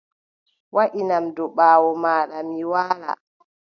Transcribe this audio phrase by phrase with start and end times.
[0.75, 3.11] Waʼinam dow ɓaawo maaɗa mi waala.